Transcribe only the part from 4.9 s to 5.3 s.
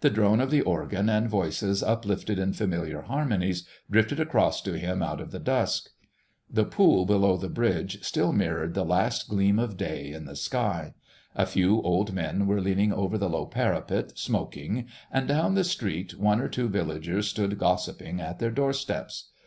out of